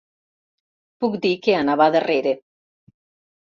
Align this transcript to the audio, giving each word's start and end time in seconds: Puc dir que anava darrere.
Puc 1.05 1.19
dir 1.27 1.31
que 1.45 1.55
anava 1.59 1.89
darrere. 1.99 2.35